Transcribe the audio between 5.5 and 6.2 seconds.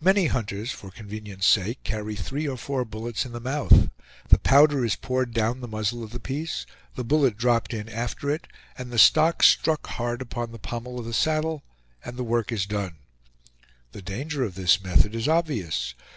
the muzzle of the